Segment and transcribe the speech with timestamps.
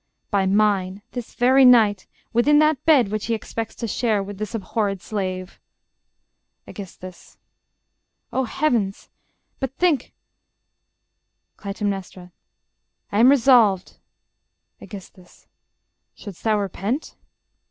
[0.31, 4.55] By mine, this very night, Within that bed which he expects to share With this
[4.55, 5.59] abhorred slave.
[6.67, 7.37] Aegis.
[8.33, 9.09] O Heavens!
[9.59, 10.11] but think...
[11.55, 11.75] Cly.
[13.11, 13.97] I am resolved...
[14.81, 15.45] Aegis.
[16.15, 17.15] Shouldst thou repent?